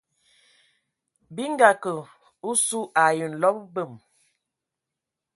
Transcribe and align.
Bi 1.33 1.43
nga 1.53 1.69
kə 1.83 1.91
osu 2.49 2.79
ai 3.05 3.17
nlɔb 3.31 3.55
mbəm. 3.65 3.91